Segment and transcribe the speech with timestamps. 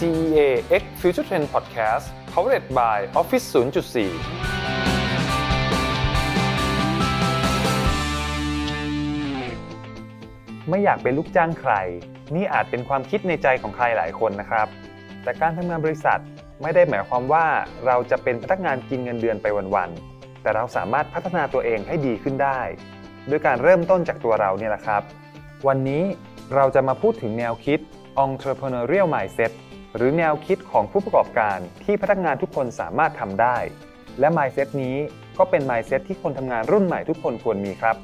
[0.00, 0.40] CEA
[0.82, 3.56] X Future Trend Podcast Powered by Office 0.4
[10.68, 11.72] ไม่อยากเป็นลูกจ้างใคร
[12.34, 14.66] นี่อาจเป็นความคิดในใจของใครหลายคนนะครับ
[15.22, 16.20] แต่การทำงานบริษัท
[16.62, 17.46] ไม่ได้หมายความว่า
[17.86, 22.60] เราจะเป็นพนักงานกินเงินเดือนไปวันๆ แต่เราสามารถพัฒนาตัวเองให้ดีขึ้นได้
[23.30, 25.02] ด้วยการเริ่มต้นจากตัวเราเนี่ยแหละครับ
[25.66, 26.02] วันนี้
[26.54, 27.78] เราจะมาพูดถึงแนวคิด
[28.24, 29.52] entrepreneurial mindset
[29.96, 33.56] หรือแนวคิดของผู้ประกอบการที่พนักงานทุกคนสามารถทำได้
[34.20, 34.96] และ mindset นี้
[35.38, 37.96] ก็เป็น mindset ที่คนทำงานรุ่นใหม่ทุกคนควรมีครับ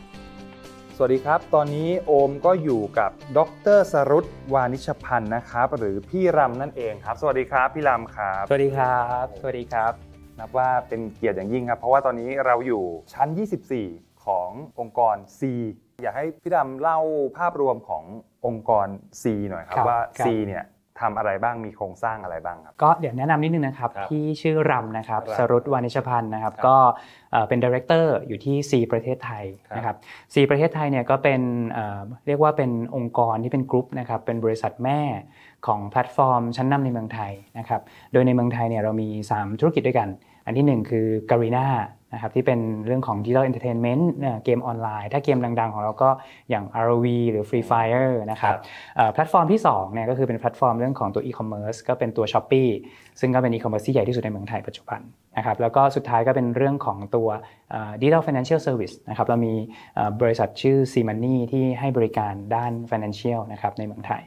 [0.97, 3.41] สวัสดีครับ ตอนนี้โอมก็อยู่กับด
[3.77, 9.93] รสรุตวานิชพันธ์นะครับ หรือพี่รำนั่นเองครับ สวัสดีครับ พี่รำครับ สวัสดีครับ สวัสดีครับ
[10.39, 13.29] นับว่าเป็นเกียรติอย่างยิ่งครับ เพราะว่าตอนนี้เราอยู่ชั้น
[13.79, 14.51] 24 ของ
[14.81, 15.41] องค์กร C
[16.03, 16.99] อยากให้พี่ดำเล่า
[17.39, 18.05] ภาพรวมของ
[18.47, 18.89] องค์กร
[19.23, 20.65] C หน่อยครับครับว่าครับ C เนี่ย
[21.01, 26.77] ทำอะไรบ้างมีโครงสร้างอะไรบ้างครับ ก็เดี๋ยวแนะนำนิดนึงนะครับครับพี่ชื่อรำนะครับครับศรุตวานิชพันธุ์นะครับครับก็
[27.33, 29.97] เอ่อเป็นดีเรคเตอร์อยู่ที่ C ประเทศไทยครับนะครับ
[30.33, 31.41] C ประเทศไทยเนี่ยก็เป็น
[31.73, 35.01] เอ่อเรียกว่าเป็นองค์กรที่เป็นกรุ๊ปนะครับเป็นบริษัทแม่
[35.67, 37.81] ของแพลตฟอร์มชั้นนำในเมืองไทยนะครับ
[38.13, 40.09] โดยในเมืองไทยเนี่ยเรามี 3 ธุรกิจด้วยกัน
[40.47, 46.11] อันที่ 1 คือ Garena นะครับที่เป็นเรื่องของ Digital Entertainment เนี่ยเกมออนไลน์ ถ้าเกมดังๆ ของเราก็
[46.51, 48.55] อย่าง ROV หรือ Free Fire นะครับ
[48.97, 52.69] เอ่อแพลตฟอร์มที่2เนี่ยก็คือเป็นแพลตฟอร์มเรื่องของตัว e-commerce ก็เป็นตัว Shopee
[53.21, 55.01] ซึ่งก็เป็น e-commerce ที่ใหญ่ที่สุดในเมืองไทยปัจจุบัน
[55.37, 57.29] นะครับแล้วก็สุดท้ายก็เป็นเรื่องของตัว
[57.71, 59.55] เอ่อ digital financial service นะครับเรามี
[59.95, 64.23] เอ่อบริษัทชื่อ c m o n e y ที่ให้บริการด้าน financial นะครับในเมืองไทย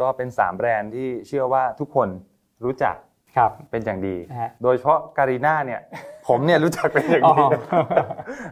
[0.00, 2.08] ก็เป็น 3 แบรนด์ที่เชื่อว่าทุกคน
[2.64, 2.94] รู้จัก
[3.36, 5.80] ครับเป็นอย่างดีฮะโดยเฉพาะ Garena เนี่ย
[6.28, 7.48] ผมเนี่ยรู้จักเป็นอย่างดีอ๋อ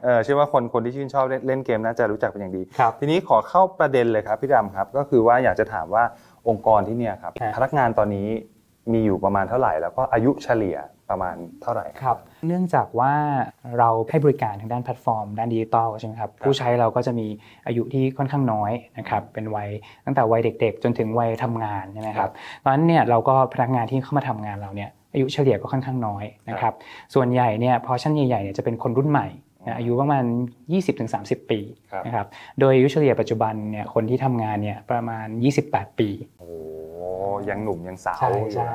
[0.05, 6.05] เออเชื่อว่าคนคนที่ชื่นชอบเล่นเล่นเกมน่าจะรู้จักเป็นอย่างดีครับทีนี้ขอเข้าประเด็นเลยครับพี่ดำครับ ก็คือว่าอยากจะถามว่า
[6.49, 8.29] องค์กรที่เนี่ยครับฮะพนักงานตอนนี้
[8.93, 10.77] มีอยู่ประมาณเท่าไหร่ แล้วก็อายุเฉลี่ย
[11.11, 13.13] ประมาณเท่าไหร่ครับ เนื่องจากว่า
[13.79, 17.27] เราให้บริการทางด้านแพลตฟอร์ม ด้านดิจิตอลใช่ไหมครับ ผู้ใช้เราก็จะมี
[17.67, 19.69] อายุที่ค่อนข้างน้อยนะครับ เป็นวัย
[20.07, 26.75] ตั้งแต่วัยเด็ก ๆ จนถึงวัยทำงานใช่ไหมครับเพราะฉะนั้นเนี่ยเราก็พนักงานที่เข้ามาทำงานเราเนี่ยอายุเฉลี่ยก็ค่อนข้างน้อยนะครับ
[27.15, 29.29] ส่วนใหญ่เนี่ยพอชั้นใหญ่ๆเนี่ยจะเป็นคนรุ่นใหม่
[29.67, 30.25] นะอายุประมาณ
[30.87, 31.61] 20-30 ปี
[31.93, 32.27] ครับนะครับ
[32.61, 35.27] โดยอายุเฉลี่ยปัจจุบันเนี่ยคนที่ทำงานเนี่ยประมาณ
[35.63, 36.09] 28 ปี
[36.39, 36.49] โอ้
[37.49, 38.75] ยังหนุ่มยังสาวใช่อยู่ใช่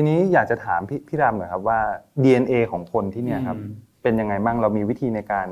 [0.00, 1.80] ทีนี้อยากจะถามพี่พี่ดำหน่อยครับว่า
[2.22, 3.72] DNA ของคนที่เนี่ยครับอืม
[4.02, 5.48] เป็นยังไงบ้างเรามีวิธีในการ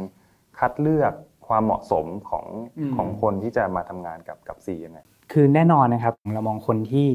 [0.59, 1.12] คัดเลือก
[1.47, 2.47] ความเหมาะสมของ
[2.79, 4.99] อืมของคนที่จะมาทำงานกับกับซียังไง
[5.33, 7.07] คือแน่นอนนะครับเรามองคนที่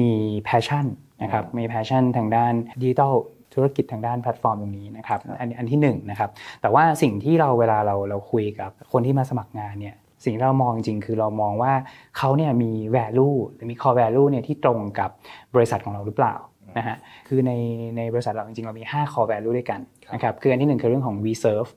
[0.00, 0.10] มี
[0.48, 0.86] passion
[1.22, 3.14] นะครับมี passion ทางด้านดิจิทัล
[3.54, 6.30] ธุรกิจทางด้านแพลตฟอร์มตรงนี้นะครับอันอันที่หนึ่งนะครับ
[6.62, 11.72] แต่ว่าสิ่งที่เราเวลาเราเราคุยกับคนที่มาสมัครงานเนี่ยสิ่งที่เรามองจริงๆคือเรามองว่า
[12.18, 15.10] เขาเนี่ยมี value หรือมี core value เนี่ยที่ตรงกับ
[15.54, 16.34] บริษัทของเราหรือเปล่า
[16.78, 16.96] นะฮะ
[17.28, 17.52] คือใน
[17.96, 19.80] ในบริษัทเราจริงๆเรามี 5 core value ด้วยกัน
[20.14, 21.70] นะครับคืออันที่หนึ่งคือเรื่องของ we serve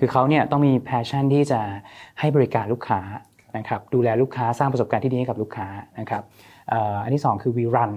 [0.00, 1.60] คือเขาเนี่ยต้องมี passion ที่จะ
[2.20, 3.00] ให้บริการลูกค้า
[3.56, 5.66] นะครับดูแลลูกค้าสร้างประสบการณ์ที่ดีให้กับลูกค้า
[6.00, 6.22] นะครับ
[6.68, 7.92] เอ่ออันที่สองคือ we run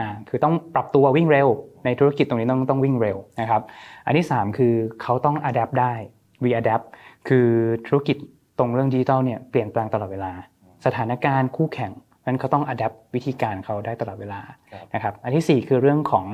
[0.00, 1.48] อ่าคือต้องปรับตัววิ่งเร็ว
[1.84, 3.62] ในธุรกิจตรงนี้ต้องต้องวิ่งเร็วนะครับ
[4.06, 5.94] อันที่สามคือเขาต้อง adapt ได้
[6.42, 6.84] we adapt
[7.28, 7.46] คือ
[7.86, 8.16] ธุรกิจ
[8.58, 10.32] ตรงเรื่องดิจิทัลเนี่ยเปลี่ยนแปลงตลอดเวลา
[10.86, 11.92] สถานการณ์คู่แข่ง
[12.26, 14.40] นั้นเขาต้อง adapt วิธีการเขาได้ตลอดเวลา
[14.72, 16.26] ครับนะครับอันที่สี่คือเรื่องของ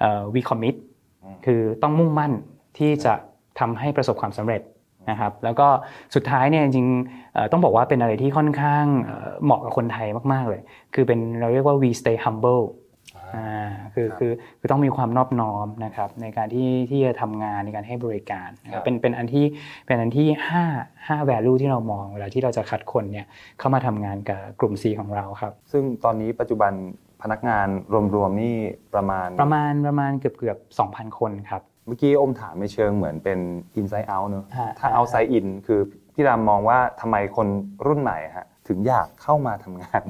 [0.00, 0.76] เอ่อ we commit
[1.46, 2.32] คือต้องมุ่งมั่น
[2.78, 3.14] ที่จะ
[3.58, 4.62] ทำให้ประสบความสำเร็จ
[5.10, 5.68] นะครับแล้วก็
[6.14, 10.62] สุดท้ายเนี่ยจริงๆเอ่อต้องบอกว่าเป็นอะไรที่ค่อนข้างเอ่อเหมาะกับคนไทยมาก ๆ เลย
[10.94, 12.62] คือเป็นเราเรียกว่า we stay humble
[13.34, 19.44] อ่าคือครับคือคือต้องมีความนอบน้อมนะครับในการที่ที่จะทำงานในการให้บริการนะคครัรับบเป็นเป็นอันที่
[19.86, 20.28] เป็นอันที่
[20.68, 23.26] 5 5 value ที่เรามองเวลาที่เราจะคัดคนเนี่ย
[23.58, 26.72] เข้ามาทำงานกับกลุ่ม C ของเราครับ ซึ่งตอนนี้ปัจจุบัน
[27.22, 27.68] พนักงาน
[28.14, 28.54] รวมๆนี่
[28.94, 30.58] ประมาณประมาณประมาณเกือบเกือบ
[30.88, 33.38] 2,000 คนครับเมื่อกี้อมถามในเชิงเหมือนเป็น
[33.80, 35.80] inside out เนอะฮะถ้าฮะ outside in คือ
[36.14, 37.46] พี่รามมองว่าทำไมคน
[37.86, 40.02] รุ่นใหม่ฮะถึงอยากเข้ามาทำงาน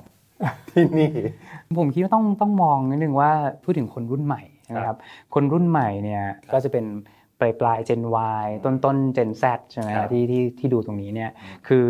[0.70, 1.10] ที่นี่
[1.78, 3.30] ผมคิดว่าต้องต้องมองนิดนึงว่า
[3.64, 4.42] พูดถึงคนรุ่นใหม่
[4.76, 4.96] นะครับ
[5.34, 6.84] คนรุ่นใหม่เนี่ยก็จะเป็น
[7.40, 8.02] ปลายปลายเจน
[8.42, 11.30] Y ต้นต้นเจน Z ใช่ไหมครับที่ที่ที่ดูตรงนี้เนี่ย
[11.68, 11.86] คือ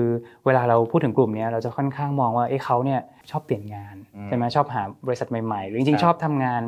[0.47, 6.63] เวลาเราพูดถึงกลุ่มเนี้ยเราจะค่อนข้างมองว่าเอ๊ะเขาเนี่ยชอบเปลี่ยนงานอืมใช่ไหมชอบหาบริษัทใหม่ๆ หรือจริงครับๆชอบทำงาน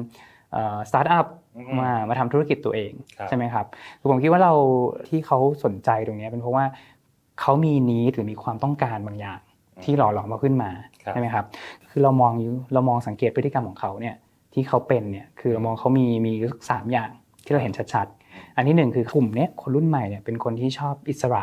[0.89, 3.67] สตาร์ทอัพอืมมามาทำธุรกิจตัวเองครับใช่ไหมครับ
[4.11, 4.53] ผมคิดว่าเรา
[5.09, 6.65] ที่เขาสนใจตรงเนี้ยเป็นเพราะว่า
[7.41, 9.41] เขามี need หรือมีความต้องการบางอย่าง
[9.85, 10.71] ที่หล่อหลอมมาขึ้นมา
[11.05, 11.45] ครับใช่ไหมครับ
[11.91, 14.15] คือเรามองอยู่เรามองสังเกตพฤติกรรมของเขาเนี่ย
[14.55, 16.33] ที่เขาเป็นเนี่ยคือเรามองเขามีมี
[16.71, 17.11] สามอย่าง
[17.45, 21.43] ที่เราเห็นชัดๆ อันที่หนึ่งคือกลุ่มเนี้ยคนรุ่นใหม่เนี่ยเป็นคนที่ชอบอิสระ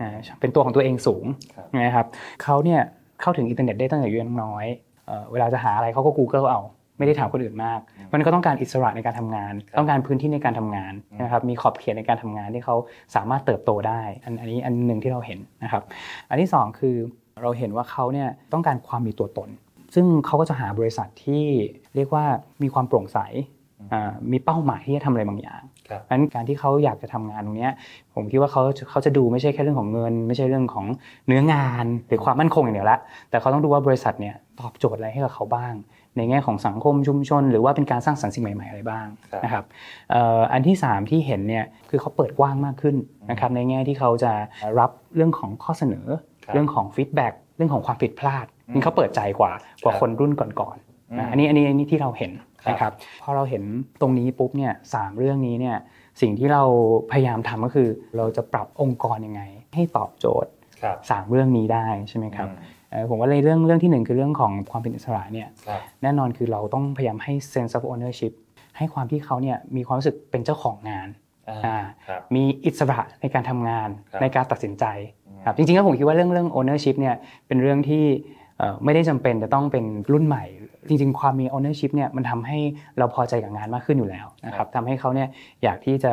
[0.00, 1.24] อ่าเป็นตัวของตัวเองสูง
[1.56, 2.06] ครับนะครับ
[2.42, 2.80] เขาเนี่ย
[3.20, 4.66] เข้าถึงอินเทอร์เน็ตได้ตั้งแต่อายุยังน้อย
[5.06, 6.62] เอ่อเวลาจะหาอะไรเขาก็ Google เอา
[6.98, 7.80] ไม่ได้ถามคนอื่นมาก
[8.14, 10.92] มันก็ต้องการอิสระในการทำงาน ต้องการพื้นที่ในการทำงาน
[11.22, 12.76] นะครับมีขอบเขตในการทำงานที่เขา
[13.14, 15.82] สามารถเติบโตได้อันอันนี้อันหนึ่งที่เราเห็นนะครับ
[16.30, 16.96] อันที่สองคือ
[17.42, 19.48] เราเห็นว่าเขาเนี่ยต้องการความมีตัวตน
[19.94, 21.44] ซึ่งเขาก็จะหาบริษัทที่
[21.94, 22.24] เรียกว่า
[22.62, 23.18] มีความโปร่งใส
[24.30, 27.68] มีเป้าหมายที่จะทำอะไรบางอย่างเพราะฉะนั้นการที่เขาอยากจะทำงานตรงนี้
[28.14, 30.86] ผมคิดว่าเขาเขาจะดูไม่ใช่แค่เรื่องของเงิน ไม่ใช่เรื่องของ
[31.26, 32.98] เนื้องานหรือความมั่นคงอย่างเดียวละ
[33.30, 35.74] แต่เขาต้องดูว่าบริษัทเนี่ยตอบโจทย์อะไรให้กับเขาบ้าง
[36.16, 39.06] ในแง่ของสังคมชุมชน หรือว่าเป็นการสร้างสรรค์สิ่งใหม่ๆอะไรบ้าง
[39.44, 39.64] นะครับ
[40.52, 42.96] อันที่ 3 ที่เห็นเนี่ยคือเขาเปิดกว้างมากขึ้น
[43.30, 44.32] นะครับในแง่ที่เขาจะ
[44.78, 46.06] รับเรื่องของข้อเสนอ
[46.52, 49.52] เรื่องของฟีดแบ็กเรื่องของความผิดพลาดนี่เขาเปิดใจกว่า
[49.84, 52.32] กว่าคนรุ่นก่อนๆอันนี้อันนี้อันนี้ที่เราเห็น
[52.70, 52.92] นะครับ
[53.22, 53.62] พอเราเห็น
[54.00, 55.76] ตรงนี้ปุ๊บเนี่ยสามเรื่องนี้เนี่ย
[56.20, 56.62] สิ่งที่เรา
[57.12, 59.42] พยายามทำก็คือ เราจะปรับองค์กรยังไง
[59.74, 60.50] ให้ตอบโจทย์
[61.10, 62.48] สามเรื่องนี้ได้ใช่ไหมครับ
[63.10, 65.48] ผมว่าในเรื่องเรื่องที่หนึ่งคือเรื่องของความเป็นอิสระเนี่ย
[66.02, 68.32] แน่นอนคือเราต้องพยายามให้ sense of ownership
[68.76, 71.08] ให้ความที่เขาเนี่ยมีความรู้สึกเป็นเจ้าของงาน
[72.34, 73.88] มีอิสระในการทำงาน
[74.22, 74.84] ในการตัดสินใจ
[75.44, 77.14] ครับจริงๆแล้วผมคิดว่าเรื่องเรื่อง ownership เนี่ย
[77.46, 78.04] เป็นเรื่องที่
[78.84, 80.44] ไม่ได้จำเป็นจะต้องเป็นรุ่นใหม่
[80.88, 82.58] จริง ๆ ความมี ownership เนี่ยมันทำให้
[82.98, 85.28] เราพอใจกับงานมากขึ้นอยู่แล้วนะครับทำให้เขาเนี่ย
[85.62, 86.12] อยากที่จะ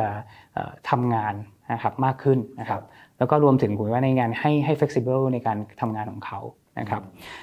[0.90, 1.34] ทำงาน
[1.72, 2.82] นะครับมากขึ้นนะครับ
[3.18, 6.40] แล้วก็รวมถึงผมว่าในงานให้ให้ flexible ในการทำงานของเขา
[6.78, 7.02] นะครับ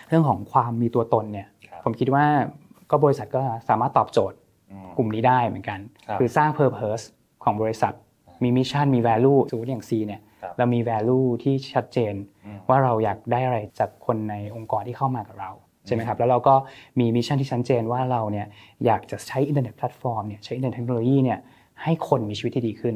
[0.09, 1.47] เรื่องของความมีตัวตนเนี่ย
[1.83, 2.25] ผมคิดว่า
[2.91, 4.37] ก็บริษัทก็สามารถตอบโจทย์
[4.97, 5.79] กลุ่มนี้ได้เหมือนกัน
[6.19, 7.03] คือสร้าง purpose
[7.43, 7.93] ของบริษัท
[8.43, 10.21] มีมิชชั่นมี value สมมติอย่าง Sea เนี่ย
[10.57, 12.13] เรามี value ที่ชัดเจน
[12.69, 15.51] ว่าเราอยากได้อะไรจากคนในองค์กรที่เข้ามากับเรา
[15.85, 16.55] ใช่ไหมครับแล้วเราก็
[16.99, 18.47] มี mission ที่ชัดเจนว่าเราเนี่ย
[18.85, 21.39] อยากจะใช้อินเทอร์เน็ตแพลตฟอร์มเนี่ยใช้อินเทอร์เน็ตเทคโนโลยีเนี่ย
[21.83, 22.95] ให้คนมีชีวิตที่ดีขึ้น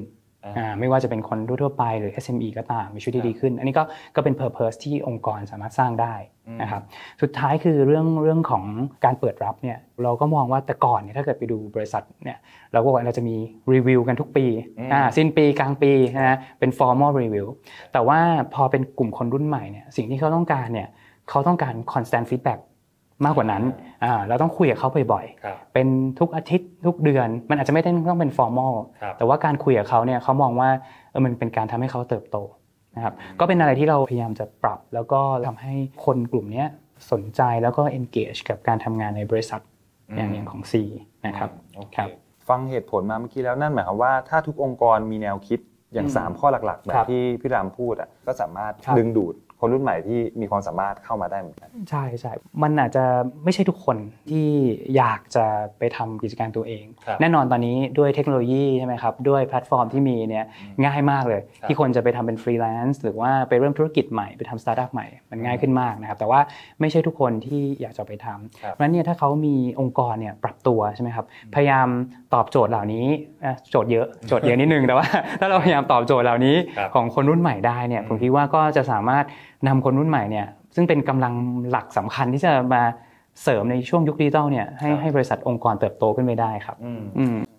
[0.80, 3.84] ไม่ว่าจะเป็นคนทั่วไปหรือ SME ก็ตามมีชีวิตที่ดีขึ้น อันนี้ก็
[4.16, 6.16] ก็เป็น Purpose ที่องค์กรสามารถสร้างได้
[6.62, 6.82] นะครับ
[7.22, 8.64] สุดท้ายคือเรื่องเรื่องของ
[9.06, 12.38] การเปิดรับเนี่ยเราก็มองว่าแต่ก่อนเนี่ยถ้าเกิดไปดูบริษัทเนี่ย
[12.74, 13.36] เราก็ว่าเราจะมี
[13.74, 14.46] รีวิวกันทุกปี
[14.94, 17.48] อ่าสิ้นปีกลางปีนะเป็น formal review
[17.94, 18.20] แต่ว่า
[18.54, 20.90] พอเป็นกลุ่มคนรุ่นใหม่เนี่ยสิ่งที่เขาต้องการเนี่ย
[21.30, 22.60] เขาต้องการ constant feedback
[23.26, 23.64] มากกว่านั้น
[24.28, 25.88] เราต้องคุยกับเขาบ่อยๆ เป็น
[26.20, 28.74] ทุกอาทิตย์ทุกเดือน มันอาจจะไม่ต้องเป็นฟอร์มอล
[29.18, 30.70] แต่ว่าการคุยกับเขาเนี่ยเขามองว่า
[31.12, 32.38] เออมันเป็นการทำให้เขาเติบโต
[32.96, 35.74] นะครับ ก็เป็นอะไรที่เราพยายามจะปรับ แล้วก็ทำให้
[36.06, 36.66] คนกลุ่มนี้
[37.12, 39.62] สนใจแล้วก็ engage กับการทำงานในบริษัท
[40.18, 40.74] อย่างอย่างของ C
[41.28, 41.50] นะครับ
[41.96, 42.10] ครับ
[42.50, 45.60] ฟังเหตุผลมาเมื่อกี้แล้วนั่นหมายความว่าถ้าทุกองค์กรมีแนวคิด
[45.94, 52.32] อย่าง 3 ข้อหลักๆ แบบที่พี่รามพูดอะก็สามารถดึงดูด คนรุ่นใหม่ที่มีความสามารถเข้ามาได้เหมือนกันใช่ใช่
[52.64, 53.04] มันอาจจะ
[53.44, 53.98] ไม่ใช่ทุกคน
[54.30, 54.48] ที่
[54.98, 55.46] อยากจะ
[55.80, 56.86] ไปทำกิจการตัวเอง
[57.22, 60.46] แน่นอนตอนนี้ด้วยเทคโนโลยีใช่ไหมครับด้วยแพลตฟอร์มที่มีเนี่ย
[60.86, 66.40] ง่ายมากเลย ที่คนจะไปทำเป็นฟรีแลนซ์หรือว่าไปเริ่มธุรกิจใหม่ไปทำสตาร์ทอัพใหม่มันง่ายขึ้นมากนะครับแต่ว่า
[66.80, 71.26] ไม่ใช่ทุกคนที่อยากจะไปทำเพราะฉะนั้นเนี่ยถ้าเขามีองค์กรเนี่ยปรับตัวใช่ไหมครับ
[71.56, 71.88] พยายาม
[72.34, 73.06] ตอบโจทย์เหล่านี้
[73.72, 75.08] โจทย์เยอะโจทย์เยอะนิดนึงแต่ว่า
[75.40, 76.56] ถ้าเราพยายามตอบโจทย์เหล่านี้
[76.96, 79.26] ของคนรุ่นใหม่ได้เนี่ยผมคิดว่าก็จะสามารถ
[79.68, 81.34] นำคนรุ่นใหม่เนี่ยซึ่งเป็นกำลัง
[81.70, 82.84] หลักสำคัญที่จะมา
[83.44, 86.78] เสริมในช่วงยุคดิจิตอลเนี่ยให้ให้บริษัทองค์กรเติบโตขึ้นไปได้ครับ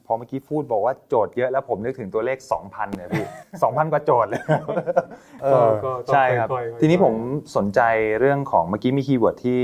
[0.06, 3.26] พอเมื่อกี้พูดบอกว่าโจทย์เยอะแล้วผมนึกถึงตัวเลข 2,000เนี่ยพี่
[3.62, 4.43] 2,000 กว่าโจทย์เลย
[6.12, 6.49] ใช่ครับ
[6.81, 7.14] ทีนี้ผม
[7.56, 7.81] สนใจ
[8.20, 9.60] เรื่องของเมื่อกี้มี keyword ที่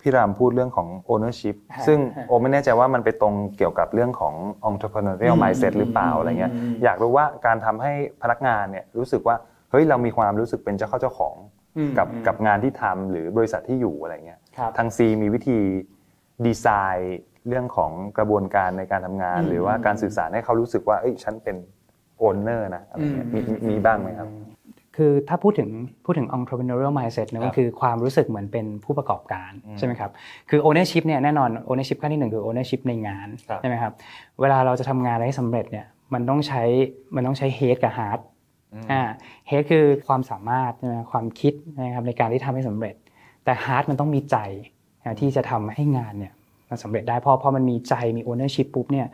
[0.00, 4.34] พี่รามพูดเรื่องของ ownership ซึ่งโอไม่แน่ใจว่ามันไปตรงเกี่ยวกับเรื่องของ
[4.70, 6.52] entrepreneurial mindset หรือเปล่าอะไรเงี้ย
[6.84, 7.92] อยากรู้ว่าการทำให้
[8.22, 9.36] พนักงานเนี่ยรู้สึกว่า
[9.70, 11.34] เฮ้ยเรามีความรู้สึกเป็นเจ้าเข้าเจ้าของ
[11.98, 14.40] กับกับงานที่ทำหรือบริษัทที่อยู่อะไรเงี้ย
[14.76, 15.58] ทาง Sea มีวิธี
[16.46, 16.66] ดีไซ
[16.96, 17.18] น์
[17.48, 21.56] เรื่องของกระบวนการในการทำงาน หรือว่าการสื่อสารให้เขารู้สึกว่าเอ้ยฉันเป็น
[22.18, 24.28] โอนเนอร์นะอะไรเงี้ยมีมีบ้างไหมครับ
[24.96, 25.68] คือถ้าพูดถึง
[26.04, 30.10] พูดถึง entrepreneurial mindset เนี่ยมันคือความรู้สึกเหมือนเป็นผู้ประกอบการใช่ไหมครับ
[30.50, 33.28] คือ ownership เนี่ยแน่นอน ownership ขั้นที่หนึ่งคือ ownership ในงาน
[33.60, 33.92] ใช่ไหมครับ
[34.40, 36.62] เวลาเราจะทำงานอะไรให้สำเร็จเนี่ยมันต้องใช้
[37.14, 38.20] มันต้องใช้ head กับ heart
[38.90, 39.02] อ่า
[39.46, 42.94] เฮดคือความสามารถนะความคิดนะครับในการที่ทำให้สำเร็จ
[43.44, 44.36] แต่ heart มันต้องมีใจ
[45.20, 46.32] ที่จะทำให้งานเนี่ย
[46.70, 49.06] มันสำเร็จได้เพอพอมันมีใจมี ownership ปุ๊บเนี่ย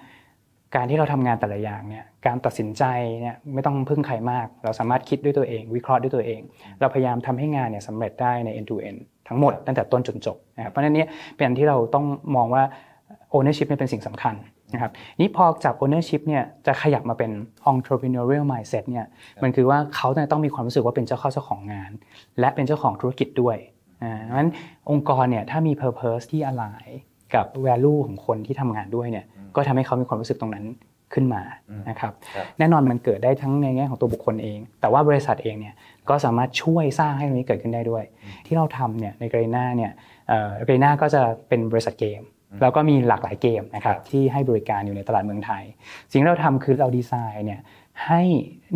[0.74, 2.84] การที่เราทำงานแต่ละอย่างเนี่ยการตัดสินใจ
[3.20, 6.40] เนี่ยไม่ต้องพึ่งใครมาก เราสามารถคิดด้วยตัวเอง วิเคราะห์ด้วยตัวเอง
[6.80, 11.04] เราพยายามทำให้งานเนี่ยสำเร็จได้ใน end to end ทั้งหมดตั้งแต่ต้นจนจบนะครับเพราะนั้นเนี้ย
[11.36, 12.04] เป็นที่เราต้อง
[12.36, 12.62] มองว่า
[13.34, 14.34] ownership เป็นสิ่งสำคัญ
[14.72, 17.30] นะครับนี่พอจาก ownership เนี่ยจะขยับมาเป็น
[17.72, 19.06] entrepreneurial mindset เนี่ย
[19.42, 21.90] มันคือว่าเขาต้องมีความรู้สึกว่าเป็นเจ้าเข้าเจ้าของงาน
[22.40, 23.56] และเป็นเจ้าของธุรกิจด้วย
[24.02, 24.50] อ่าเพราะฉะนั้น
[24.90, 26.90] องค์กรเนี่ยถ้ามี purpose ที่ align
[27.34, 29.24] กับ value ของคนที่ทำงานด้วยเนี่ย
[29.56, 30.66] ก็ทำให้เขามีความรู้สึกตรงนั้น
[31.14, 31.42] ขึ้นมา
[31.90, 32.12] นะครับ
[32.58, 35.74] แน่นอนมันเกิดได้ทั้งในแง่ของตัวบุคคลเอง แต่ว่าบริษัทเองเนี่ย
[36.08, 38.04] ก็สามารถช่วยสร้างให้ตรงนี้เกิดขึ้นได้ด้วย
[38.46, 39.92] ที่เราทำเนี่ยในเกรน่าเนี่ย
[40.64, 42.20] เกรน่าก็จะเป็นบริษัทเกม
[42.62, 45.62] แล้วก็มีหลากหลายเกมนะครับที่ให้บริการอยู่ในตลาดเมืองไทย
[46.10, 47.60] สิ่งที่เราทำคือเราดีไซน์เนี่ย
[48.06, 48.22] ให้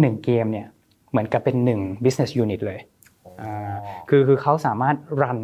[0.01, 0.67] หนึ่งเกมเนี่ย
[1.11, 2.81] เหมือนกับเป็นหนึ่ง business unit เลย
[3.43, 3.75] อ่า
[4.09, 5.39] คือคือเขาสามารถรัน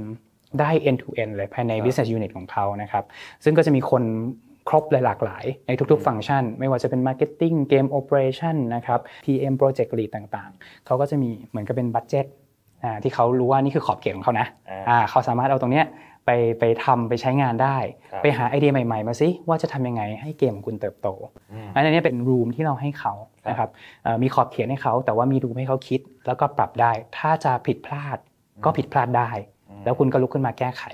[0.60, 3.04] ได้ end to end เลยภายใน business unit ของเขานะครับ
[3.44, 4.02] ซึ่งก็จะมีคน
[4.68, 12.26] ครบหลากหลายในทุกๆ ฟังก์ชัน ไม่ว่าจะเป็น marketing game operation นะครับ PM project lead ต่างๆ เขาก็จะมีเหมือนกับเป็นบัตเจ็ต
[13.02, 15.86] ที่เขารู้ว่านี่คือขอบเขตของเขานะอ่าอ่าเขาสามารถเอาตรงเนี้ย
[16.26, 17.76] ไปไปทำไปใช้งานได้
[18.12, 21.08] ครับไปหาไอเดียใหม่ๆ มาสิว่าจะทำยังไงให้เกมของคุณเติบโต
[21.52, 23.14] อืมอันนี้เป็นรูมที่เราให้เขา
[23.48, 23.70] นะครับ
[24.04, 28.18] เอ่อมีขอบเขตให้เขาแต่ว่ามีรูมให้เขาคิด แล้วก็ปรับได้ ถ้าจะผิดพลาด
[28.64, 29.30] ก็ผิดพลาดได้
[29.84, 30.84] แล้วคุณก็ลุกขึ้นมาแก้ไข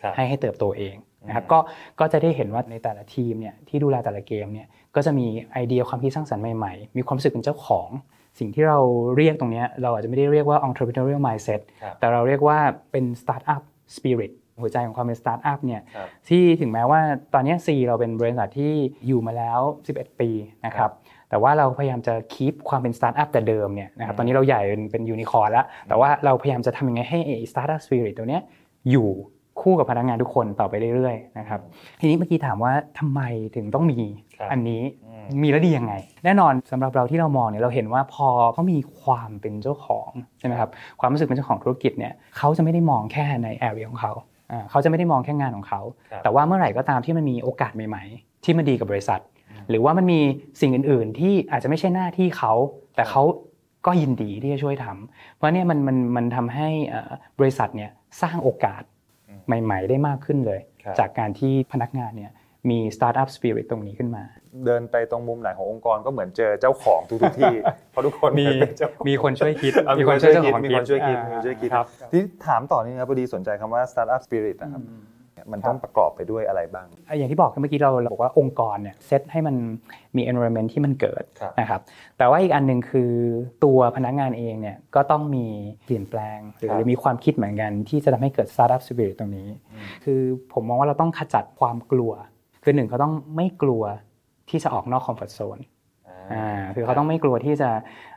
[0.00, 1.58] ครับให้ให้เติบโตเองนะครับอืมก็
[2.00, 7.88] ก็จะได้เห็นว่าในแต่ละทีมเนี่ยที่ดูแลแต่ละเกมเนี่ยก็จะมีไอเดียความคิดสร้างสรรค์ใหม่ๆ มีความรู้สึกเป็นเจ้าของ
[8.38, 8.78] สิ่งที่เรา
[9.16, 12.58] เรียกตรงเนี้ยเราอาจจะไม่ได้เรียกว่า entrepreneurial mindset ครับแต่เราเรียกว่า
[12.90, 13.62] เป็น startup
[13.96, 17.00] spirit หัวใจของความเป็น startup เนี่ยครับที่ถึงแม้ว่า
[17.34, 18.72] ตอนเนี้ Sea เราเป็นบริษัทที่
[19.06, 19.60] อยู่มาแล้ว
[19.92, 20.30] 11 ปี
[20.66, 20.90] นะครับ
[21.30, 27.18] แต่ว่าเราพยายามจะ keep ความเป็นสตาร์ทอัพแต่เดิมเนี่ยนะครับอืมตอนนี้เราใหญ่เป็นเป็นยูนิคอร์แล้ว แต่ว่าเราพยายามจะทำยังไงให้
[27.50, 28.42] startup spirit ตัวเนี้ย
[28.90, 29.08] อยู่
[29.60, 31.60] คู่กับพนักงานทุกคนต่อไปเรื่อยๆนะครับ
[32.00, 33.20] ทีนี้เมื่อกี้ถามว่าทำไม
[33.56, 34.00] ถึงต้องมี
[34.36, 44.27] ครับอันนี้อืมมีแล้วดียังไง แน่นอนสำหรับเราที่เรามองเนี่ยเราเห็นว่าพอเขามีความเป็นเจ้าของใช่ไหมครับความรู้สึกเป็นเจ้าของธุรกิจเนี่ยเขาจะไม่ได้มองแค่ใน area ของเขาอ่า
[44.70, 49.20] เขาจะไม่ได้มองแค่งานของเขาครับแต่ว่าเมื่อไหร่ก็ตามที่มันมีโอกาสใหม่ ๆ ที่มันดีกับบริษัท
[49.70, 50.20] หรือว่ามันมี
[50.60, 52.52] สิ่งอื่น ๆ ที่อาจจะไม่ใช่หน้าที่เขา
[52.96, 53.22] แต่เขา
[53.86, 57.90] ก็ยินดีที่จะช่วยทำเพราะเนี่ยมันมันมันทำให้เอ่อบริษัทเนี่ย
[58.22, 58.82] สร้างโอกาส
[59.28, 62.32] อืมใหม่ ๆ ได้มากขึ้นเลยครับจากการที่พนักงานเนี่ย
[62.70, 64.24] มี startup spirit ตรงนี้ขึ้นมา
[64.66, 67.54] เดินไปตรงมุมไหนขององค์กรก็เหมือนเจอเจ้าของทุกๆที่
[67.90, 74.82] เพราะทุกคนมีเป็นเจ้าของมีคนช่วยคิดอะมีคนช่วยคิดมีคนช่วยคิดอ่ามีคนช่วยคิดครับที่ถามต่อนี่นะพอดีสนใจคำว่า startup spirit นะครับ
[75.52, 79.56] มันต้องประกอบไปด้วยอะไรบ้างอะอย่างที่บอกเมื่อกี้เราเราบอกว่าองค์กรเนี่ยเซตให้มัน
[80.16, 81.80] มี environment ที่มันเกิดครับนะครับ
[82.18, 83.12] แต่ว่าอีกอันหนึ่งคือ
[83.64, 85.46] ตัวพนักงานเองเนี่ยก็ต้องมี
[85.84, 89.48] เปลี่ยนแปลง หรือครับหรือมีความคิดเหมือนกันที่จะทำให้เกิด startup spirit ตรงนี้
[90.04, 90.20] คือ
[90.52, 92.12] ผมมองว่าเราต้องขจัดความกลัว
[92.68, 93.82] คือหนึ่งเขาต้องไม่กลัว
[94.50, 95.58] ที่จะออกนอกคอมฟอร์ z โซน
[96.32, 97.70] อ่าคือเขาต้องไม่กลัวที่จะ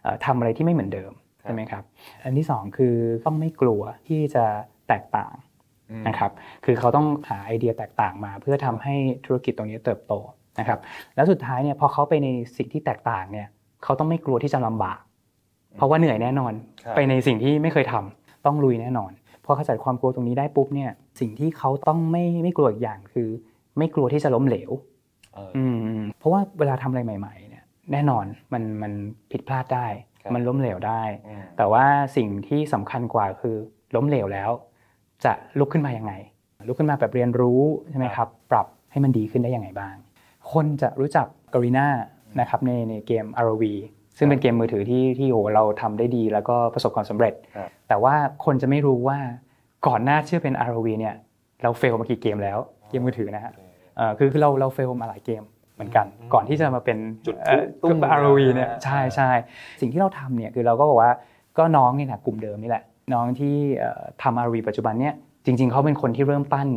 [0.04, 1.12] เอ่อทำอะไรที่ไม่เหมือนเดิม
[1.44, 1.84] ครับใช่ไหมครับ
[2.24, 4.46] อันที่สองคือต้องไม่กลัวที่จะ
[4.88, 5.34] แตกต่าง
[5.92, 6.32] อืมนะครับ
[6.66, 10.14] คือเขาต้องหาไอเดียแตกต่างมา เพื่อทำให้ธุรกิจตรงนี้เติบโต
[10.60, 10.80] นะครับ
[11.16, 12.28] แล้วสุดท้ายเนี่ยพอเขาไปใน
[12.58, 13.48] สิ่งที่แตกต่างเนี่ย
[13.84, 15.00] เขาต้องไม่กลัวที่จะลำบาก
[15.78, 16.54] เพราะว่าเหนื่อยแน่นอน
[16.84, 19.12] ครับไปในสิ่งที่ไม่เคยทำต้องลุยแน่นอน
[19.46, 23.30] พอขจัดความกลัวตรงนี้ได้ปุ๊บเนี่ยสิ่งที่เขาต้องไม่ไม่กลัวอีกอย่างคือ
[23.78, 24.72] ไม่กลัวที่จะล้มเหลว
[25.34, 28.92] เอออืมเพราะว่าเวลาทำอะไรใหม่ๆเนี่ยแน่นอนมันมัน
[29.32, 29.88] ผิดพลาดได้
[30.22, 31.86] ครับมันล้มเหลวได้อืมแต่ว่า
[32.16, 33.56] สิ่งที่สำคัญกว่าคือ
[33.96, 34.50] ล้มเหลวแล้ว
[35.24, 36.14] จะลุกขึ้นมายังไง
[36.68, 39.96] ลุกขึ้นมาแบบเรียนรู้ใช่ไหมครับ ปรับให้มันดีขึ้นได้ยังไงบ้าง
[40.52, 41.88] คนจะรู้จักก r รีนา
[42.40, 43.64] นะครับในในเกม ROV
[44.18, 49.20] ซึ่งเป็นเกมมือถือที่ที่โหเราทำได้ดีแล้วก็ประสบความสำเร็จครับแต่ว่าคนจะไม่รู้ว่า
[49.88, 51.16] ก่อนหน้าชื่อเป็น ROV เนี่ย
[51.62, 52.60] เราเฟลมากี่เกมแล้ว
[52.92, 53.54] เกมมือถือนะฮะ
[53.98, 55.44] เอ่อคือคือเราเราเฟลมาหลายเกม
[55.76, 59.30] เหมือนกัน ก่อนที่จะมาเป็นจุดเอ่อตุ้ม ROV เนี่ยอ่าใช่ใช่
[59.82, 61.12] สิ่งที่เราทำเนี่ยคือเราก็บอกว่า
[61.58, 62.84] ก็น้องนี่แหละกลุ่มเดิมนี่แหละ
[63.14, 65.14] น้องที่เอ่อทำ ROV ปัจจุบันเนี่ย
[65.46, 66.68] จริง ๆเขาเป็นคนที่เริ่มปั้น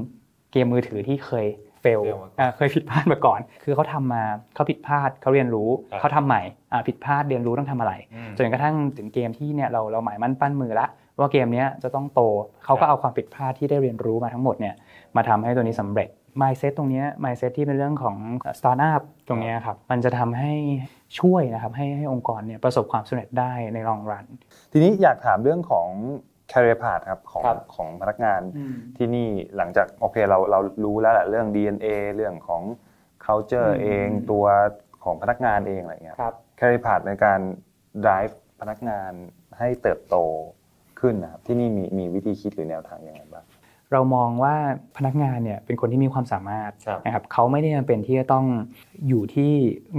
[0.53, 1.47] เกมมือถือที่เคย
[1.81, 4.23] เฟล fail มาก่อนอ่าเคยผิดพลาดมาก่อน คือเขาทำมา
[4.55, 6.43] เขาผิดพลาดเขาเรียนรู้ครับเขาทำใหม่
[6.73, 10.87] อ่าผิดพลาดเรียนรู้ต้องทำอะไรอืมจนกระทั่งถึงเกมที่เนี่ยเราเราหมายมั่นปั้นมือละ
[11.19, 12.21] ว่าเกมเนี้ยจะต้องโต
[12.65, 14.75] เขาครัก็บเอาความผิดพลาดที่ได้เรียนรู้มาทั้งหมดเนี่ย
[15.17, 16.09] มาทำให้ตัวนี้สำเร็จ
[16.41, 18.17] mindset ตรงเนี้ย mindset ที่เป็นเรื่องของ
[18.59, 20.53] startup ตรงเนี้ยครับมันจะทำให้
[21.21, 24.27] ช่วยนะครับให้ให้องค์กรเนี่ยประสบความสำเร็จได้ใน long run
[24.73, 25.89] ทีนี้อยากถามเรื่องของ
[26.53, 28.41] career path ครับของครับของพนักงาน
[28.97, 32.63] ที่นี่หลังจากโอเคเราเรารู้แล้วแหละเรื่อง DNA เรื่องของ
[33.25, 34.45] culture อืมเองตัว
[35.05, 37.41] ของพนักงานเองอะไรเงี้ยครับ career path ในการ
[38.05, 39.13] drive พนักงาน
[39.59, 40.17] ให้เติบโต
[41.01, 43.45] ขึ้นนะครับที่นี่มีมีวิธีคิดหรือแนวทางยังไงบ้าง
[43.95, 44.55] เรามองว่า
[44.97, 48.45] พนักงานเนี่ยเป็นคนที่มีความสามารถครับนะครับเขาไม่ได้จำเป็นที่จะต้อง
[49.09, 49.53] อยู่ที่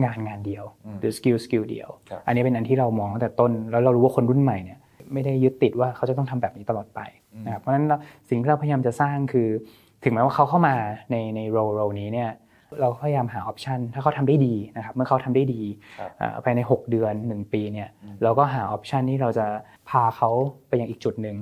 [0.03, 4.79] งานงานเดียวอืมหรือ skill skillเดียวครับอันนี้เป็นอันที่เรามองตั้งแต่ต้น แล้วเรารู้ว่าคนรุ่นใหม่เนี่ย
[5.13, 6.99] ไม่ได้ยึดติดว่าเขาจะต้องทำแบบนี้ตลอดไป
[7.45, 7.97] นะครับเพราะฉะนั้นเรา
[8.29, 9.47] สิ่งที่เราพยายามจะสร้างคือ
[10.03, 10.75] ถึงแม้ว่าเขาเข้ามา
[11.11, 12.29] ในใน role role นี้เนี่ย
[12.81, 15.61] เราพยายามหา option ถ้าเขาทำได้ดีนะครับเมื่อเขาทำได้ดี
[15.99, 17.89] ครับเอ่อภายใน 6 เดือน 1 ปีเนี่ย
[18.23, 19.45] เราก็หา option ที่เราจะ
[19.89, 20.29] พาเขา
[20.67, 21.37] ไปยังอีกจุดหนึ่ง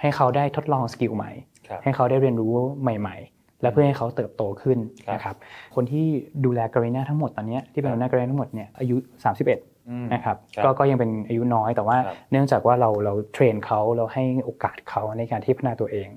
[0.00, 5.36] ให้เขาได้ทดลอง skill ใหม่ครับ ให้เขาได้เรียนรู้ใหม่ ๆ และเพื่อให้เขาเติบโตขึ้นครับนะครับ
[5.74, 6.06] คนที่
[6.44, 8.96] ดูแล Garena ทั้งหมดตอนเนี้ยที่เป็นครับหัวหน้า Garena ทั้งหมดเนี่ยอายุ
[9.42, 16.08] 31อืมนะครับครับก็ก็ยังเป็นอายุน้อยแต่ว่าครับเนื่องจากว่าเราเรา train เขาเราให้โอกาสเขาในการที่พัฒนาตัวเอง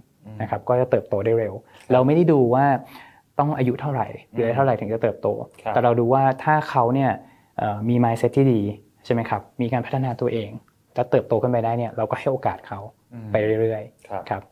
[0.42, 1.54] นะครับก็จะเติบโตได้เร็ว
[1.92, 2.66] เราไม่ได้ดูว่า
[3.40, 5.28] ต้องอายุเท่าไหร่หรืออายุเท่าไหร่ถึงจะเติบโต
[5.64, 7.12] ครับแต่เราดูว่าถ้าเขาเนี่ย
[7.58, 8.62] เอ่อมี mindset ที่ดี
[9.06, 10.50] ใช่ไหมครับมีการพัฒนาตัวเอง
[10.96, 12.80] แล้วเติบโตขึ้นไปได้เนี่ยเราก็ให้โอกาสเขา
[13.32, 14.51] ไปเรื่อยครับๆครับอืม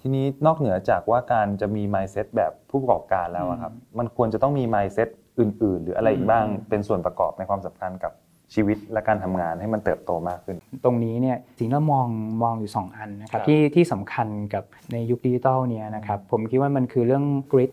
[0.00, 5.08] ทีนี้นอกเหนือจากว่าการจะมี mindset แบบผู้ประกอบการแล้วอะครับ มันควรจะต้องมี mindset
[5.40, 8.12] อื่น ๆ หรืออะไรอีกบ้างอืมเป็นส่วนประกอบในความสำคัญกับ
[8.54, 12.08] ชีวิตและการทำงานให้มันเติบโตมากขึ้น ตรงนี้เนี่ยสิ่งที่เรามอง
[12.42, 17.72] มองอยู่ 2 อันนะครับครับที่ที่สำคัญกับในยุคดิจิทัลเนี่ยนะครับผมคิดว่ามันคือเรื่อง grit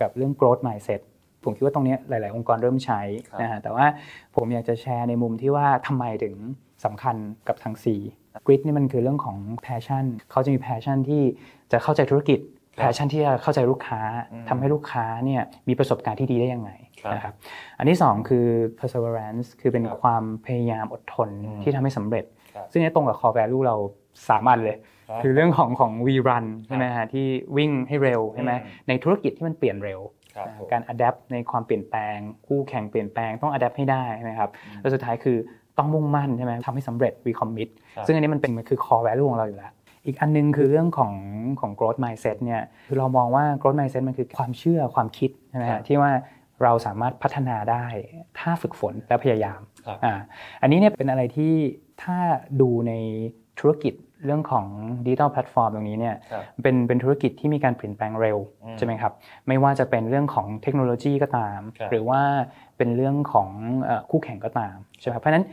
[0.00, 1.00] กับเรื่อง growth mindset
[1.44, 3.00] ผมคิดว่าตรงเนี้ยหลาย ๆ องค์กรเริ่มใช้
[3.30, 3.86] ครับนะฮะแต่ว่า
[4.36, 6.34] ผมอยากจะแชร์ในมุมที่ว่าทำไมถึง
[6.84, 7.16] สำคัญ
[7.48, 9.36] กับทั้ง4 grit นี่มันคือเรื่องของ
[9.66, 11.22] passion เขาจะมี passion ที่
[11.72, 12.38] จะเข้าใจธุรกิจ
[12.80, 14.00] passion ที่จะเข้าใจลูกค้า
[14.32, 16.70] อืมทำให้ลูกค้าเนี่ยมีประสบการณ์ที่ดีได้ยังไง
[17.02, 17.34] ครับนะครับ
[17.78, 18.46] อันที่ 2 คือ
[18.78, 22.24] perseverance คือเป็นครับความพยายามอดทนอืมที่ทำให้สำเร็จ
[22.54, 23.76] ครับซึ่งเนี่ยตรงกับ core value เรา
[24.28, 24.76] สามอันเลย
[25.08, 30.00] ครับคือเรื่องของของ we run ใช่ไหมฮะที่วิ่งให้เร็วใช่ไหมอืมในธุรกิจที่มันเปลี่ยนเร็ว
[30.36, 35.38] ครับนะผมการ adapt ในความเปลี่ยนแปลง คู่แข่งเปลี่ยนแปลงต้อง adapt ให้ได้ใช่ไหมครับแล้วสุดท้ายคือ
[35.78, 37.32] ต้องมุ่งมั่นใช่ไหมทำให้สำเร็จ we
[37.92, 39.72] commit ครับซึ่งอันนี้มันเป็นมันคือ core value ของเราอยู่แล้ว
[40.06, 41.14] อีกอันนึงคือเรื่องของ
[41.60, 46.10] ของ growth mindset เนี่ยคือเรามองว่า growth mindset มันคือความเชื่อความคิดใช่ไหมครัฮะบที่ว่า
[46.62, 47.84] เราสามารถพัฒนาได้
[48.38, 50.14] ถ้าฝึกฝนและพยายามครับอ่า
[50.62, 51.54] อันนี้เนี่ยเป็นอะไรที่
[52.02, 52.16] ถ้า
[52.60, 52.92] ดูใน
[53.60, 53.94] ธุรกิจ
[54.24, 54.66] เรื่องของ
[55.06, 59.12] ดิจิทัลแพลตฟอร์มตรงนี้เนี่ยครับเป็นเป็นธุรกิจที่มีการเปลี่ยนแปลงเร็วอืมใช่ไหมครับ
[59.48, 62.20] ไม่ว่าจะเป็นเรื่องของเทคโนโลยีก็ตามครับหรือว่า
[62.76, 63.48] เป็นเรื่องของ
[63.82, 65.44] เอ่อคู่แข่งก็ตามใช่ไหมครับเพราะฉะนั้น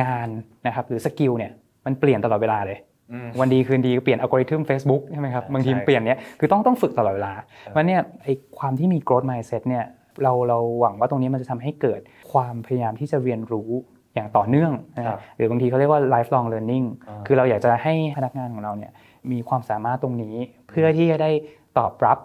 [0.00, 0.28] งาน
[0.66, 1.52] นะครับหรือ skill เนี่ย
[1.86, 2.78] มันเปลี่ยนตลอดเวลาเลย
[3.12, 7.32] อืมวันดีคืนดีก็เปลี่ยนอัลกอริทึม Facebook ใช่ไหมครับใช่บางทีมันเปลี่ยนเนี้ยคือต้องต้องฝึกตลอดเวลา
[7.66, 9.84] เพราะเนี่ยไอความที่มี growth mindset เนี่ย
[10.22, 12.00] เราเราหวังว่าตรงนี้มันจะทำให้เกิด
[12.32, 13.70] ความพยายามที่จะเรียนรู้
[14.14, 18.92] อย่างต่อเนื่องนะคครัรับบหรือบางทีเขาเรียกว่า lifelong learning อ่าคือเราอยากจะให้พนักงานของเราเนี่ย
[19.32, 20.36] มีความสามารถตรงนี้
[20.68, 21.30] เพื่อที่จะได้
[21.78, 22.18] ตอบรับ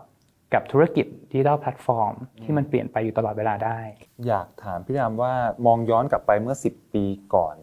[0.53, 3.79] กับธุรกิจดิจิทัลแพลตฟอร์มที่มันเปลี่ยนไปอยู่ตลอดเวลาได้
[4.27, 5.33] อยากถามพี่ดามว่า
[5.65, 7.55] มองย้อนกลับไปเมื่อ 10 ปีก่อน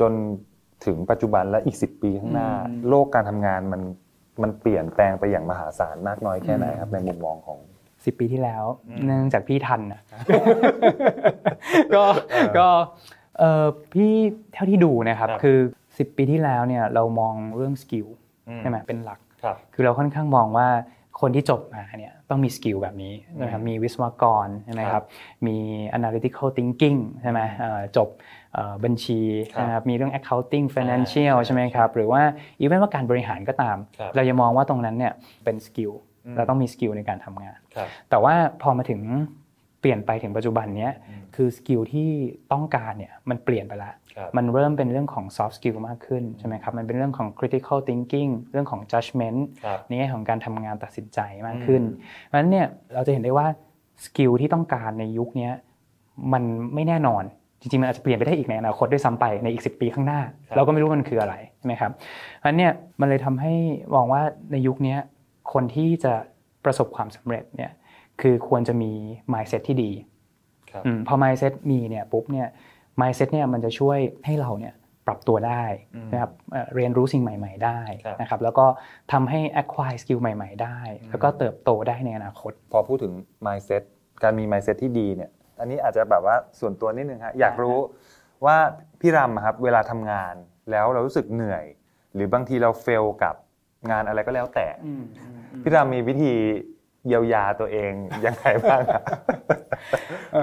[0.00, 0.12] จน
[0.86, 3.82] ถึงปัจจุบันและอีก 10 ปีข้างหน้าอืมโลกการทำงานมัน
[4.42, 7.58] มันเปลี่ยนแปลงไปอย่างมหาศาลมากน้อยแค่ไหนครับในมุมมองของ
[8.04, 10.00] สิบปีที่แล้วอืมเนื่องจากพี่ทันนะ
[11.94, 12.04] ก็
[12.58, 12.68] ก็
[13.38, 14.12] เออพี่
[14.52, 15.58] เท่าที่ดูนะครับครับ คือ
[15.88, 18.06] 10 ปีที่แล้วเนี่ยเรามองเรื่อง skill
[18.60, 20.68] ใช่ไหมเป็นหลักครับคือเราค่อนข้างมองว่า
[21.20, 25.06] คนที่จบมาเนี่ยต้องมี skill แบบนี้นะครับมีวิศวกรใช่ไหมคครัรับบ
[25.46, 25.56] มี
[25.98, 28.43] analytical thinking ใช่ไหมเอ่อจบเอ่อ
[28.84, 29.20] บัญชี
[29.54, 32.22] ครับนะครับมีเรื่อง accounting financial ใช่ใช่ไหมครับหรือว่า
[32.60, 35.12] even ว่าการบริหารก็ตามครับเราจะมองว่าตรงนั้นเนี่ย
[35.44, 35.92] เป็น skill
[36.26, 39.00] อืมเราต้องมี skill ในการทำงานครับแต่ว่าพอมาถึง
[39.80, 42.10] เปลี่ยนไปถึงปัจจุบันเนี้ยอืมคือ skill ที่
[42.52, 53.46] ต้องการเนี่ยมันเปลี่ยนไปแล้วครับมันเริ่มเป็นเรื่องของ soft skill มากขึ้นใช่ไหมครับมันเป็นเรื่องของ critical thinking เรื่องของ judgment ครับในแง่ของการทำงานตัดสินใจมากขึ้นอืมเพราะฉะนั้นเนี่ยเราจะเห็นได้ว่า
[54.04, 55.52] skill ที่ต้องการในยุคเนี้ย
[56.32, 56.42] มัน
[56.74, 57.24] ไม่แน่นอน
[57.64, 60.20] จริงๆมันอาจจะเปลี่ยนไปได้อีกในอนาคตด้วยซ้ำไปในอีก 10 ปีข้างหน้า
[60.56, 63.54] เราก็ไม่รู้มันคืออะไรใช่ไหมครับเพราะฉะนั้นเนี่ยมันเลยทำให้
[63.94, 64.22] มองว่า
[64.52, 64.98] ในยุคเนี้ย
[65.52, 66.12] คนที่จะ
[66.64, 67.72] ประสบความสำเร็จเนี่ย
[68.20, 68.92] คือควรจะมี
[69.32, 69.90] mindset ที่ดี
[70.70, 72.48] ครับอืมพอ mindset มีเนี่ยปุ๊บเนี่ย
[73.00, 74.74] mindset เนี่ยมันจะช่วยให้เราเนี่ย
[75.06, 78.66] ปรับตัวได้อืมนะครับเอ่อเรียนรู้สิ่งใหม่ ๆ ได้ครับนะครับแล้วก็
[79.12, 83.12] ทำให้ acquire skill ใหม่ ๆ ได้อืมแล้วก็เติบโตได้ในอนาคต พอพูดถึง
[83.46, 83.82] mindset
[84.22, 87.78] การมี mindset ที่ดีเนี่ย อันนี้อาจจะแบบว่าส่วนตัวนิดนึงฮะอยากรู้
[88.46, 88.56] ว่า
[89.00, 90.34] พี่รำอะครับเวลาทำงาน
[90.70, 91.64] แล้วเรารู้สึกเหนื่อย
[92.14, 93.34] หรือบางทีเราเฟลกับ
[93.90, 94.66] งานอะไรก็แล้วแต่
[95.62, 96.32] พี่รำมีวิธี
[97.06, 97.92] เยียวยาตัวเอง
[98.26, 99.02] ยังไงบ้างอะ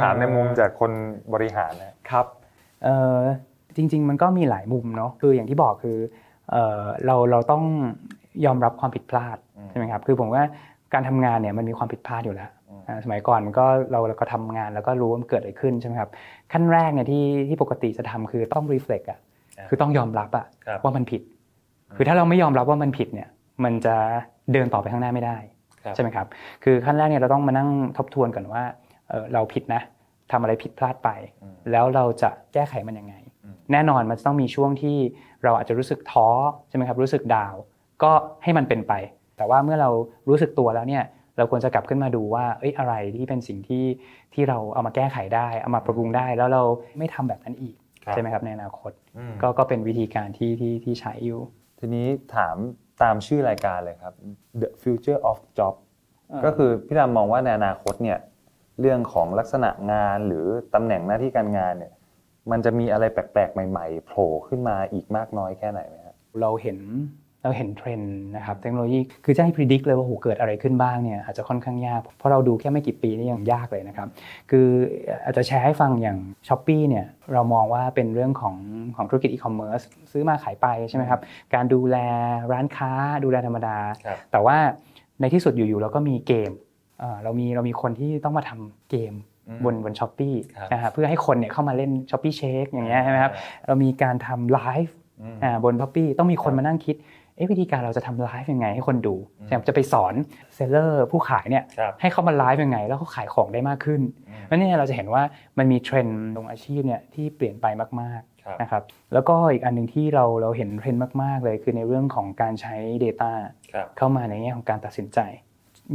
[0.01, 0.91] ถามในมุมจากคน
[1.33, 2.25] บริหารนะครับ
[2.83, 3.19] เอ่อ
[3.75, 5.97] จริง ๆ มันก็มีหลายมุมเนาะคืออย่างที่บอกคือ
[6.51, 7.63] เอ่อเราเราต้อง
[8.45, 10.43] ยอมรับความผิดพลาดอืมใช่ไหมครับคือผมว่า
[10.93, 12.60] การทำงานเนี่ยมันมีความผิดพลาดอยู่แล้วอืมอ่า
[13.03, 16.09] สมัยก่อนมันก็เราเราก็ทำงานแล้วก็รู้ว่ามันเกิดอะไรขึ้นใช่ไหมครับ
[16.51, 19.19] ขั้นแรกเนี่ยที่ที่ปกติจะทำคือต้อง reflect อะ
[19.57, 21.21] อ่าคือต้องยอมรับอะครับว่ามันผิด
[21.95, 23.29] คือถ้าเราไม่ยอมรับว่ามันผิดเนี่ย
[23.63, 23.95] มันจะ
[24.53, 25.37] เดินต่อไปข้างหน้าไม่ได้
[25.83, 26.27] ครับใช่ไหมครับ
[26.63, 28.63] คือขั้นแรกเนี่ยเราต้องมานั่งทบทวนก่อนว่า
[29.09, 29.81] เอ่อเราผิดนะ
[30.31, 31.09] ทำอะไรผิดพลาดไป
[31.43, 34.97] อืมแล้วเราจะแก้ไขมันยังไงอืมแน่นอนมันจะต้องมีช่วงที่
[35.43, 36.27] เราอาจจะรู้สึกท้อ
[36.69, 37.61] ใช่ไหมครับรู้สึกดาวน์
[38.03, 38.11] ก็
[38.43, 38.93] ให้มันเป็นไป
[39.37, 39.89] แต่ว่าเมื่อเรา
[40.29, 41.03] รู้สึกตัวแล้วเนี่ย
[41.37, 43.85] เราควรจะกลับขึ้นมาดูว่าเอ้ยอะไรที่เป็นสิ่งที่
[44.33, 46.63] ที่เราเอามาแก้ไขได้ เอามาปรับปรุงได้ แล้วเรา
[46.97, 51.41] ไม่ทำแบบนั้นอีกครับใช่ไหมครับในอนาคตอืมก็ก็เป็นวิธีการที่ที่ที่ใช้อยู่
[51.79, 52.55] ทีนี้ถาม
[53.01, 54.13] ตามชื่อรายการเลยครับ
[54.61, 55.73] The Future of Job
[56.45, 58.19] ก็คือพี่รำมองว่าในอนาคตเนี่ย
[58.79, 61.93] เรื่องของลักษณะงานหรือตำแหน่งหน้าที่การงานเนี่ย
[62.51, 66.77] มันจะมีอะไรแปลกๆ ใหม่ ๆ โผล่ขึ้นมาอีกมากน้อยแค่ไหนไหมครับเราเห็น
[67.43, 74.07] เราเห็นเทรนด์นะครับเทคโนโลยีคือจะให้พิจิตรเลยว่าโหเกิดอะไรขึ้นบ้างเนี่ยอาจจะค่อนข้างยาก เพราะเราดูแค่ไม่กี่ปีนี่ยังยากเลยนะครับ
[74.49, 74.67] คือ
[75.23, 78.55] อาจจะแชร์ให้ฟังอย่าง Shopee เนี่ยเรามองว่าเป็นเรื่องของ
[78.95, 81.19] ของธุรกิจอีคอมเมิร์ซซื้อมาขายไปใช่ไหมครับ
[81.53, 81.97] การดูแล
[82.51, 82.91] ร้านค้า
[83.23, 84.57] ดูแลธรรมดาครับแต่ว่า
[85.21, 86.51] ในที่สุดอยู่ๆเราก็มีเกม
[86.99, 89.13] เอ่อเรามีเรามีคนที่ต้องมาทำเกม
[89.47, 93.31] อืมบนบน Shopee ครับนะฮะเพื่อให้คนเนี่ยเข้ามาเล่น Shopee Shake อย่างเงี้ยใช่ไหมครับ
[93.67, 97.20] เรามีการทำไลฟ์อืมอ่าบน Shopee ต้องมีคนครับมานั่งคิดเอ๊ะ
[97.51, 100.13] วิธีการเราจะทำไลฟ์ยังไงให้คนดูอืมใช่ไหมจะไปสอน
[100.55, 105.23] seller ผู้ขายเนี่ยครับให้เขามาไลฟ์ยังไง แล้วเขาขายของได้มากขึ้นอืมแล้วเนี่ยเราจะเห็นว่า
[105.57, 107.65] มันมีเทรนด์ของอาชีพเนี่ยที่เปลี่ยนไป
[108.01, 113.31] มากครับๆนะครับแล้วก็อีกอันหนึ่งที่เราเราเห็นเทรนด์มาก ๆ เลยคือในเรื่องของการใช้ Data
[113.73, 115.19] ครับเข้ามาในแง่ของการตัดสินใจ